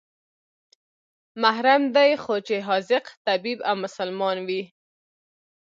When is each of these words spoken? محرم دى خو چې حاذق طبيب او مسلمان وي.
محرم 1.41 1.83
دى 1.95 2.09
خو 2.23 2.35
چې 2.47 2.55
حاذق 2.67 3.05
طبيب 3.27 3.59
او 3.69 3.75
مسلمان 3.83 4.37
وي. 4.47 4.63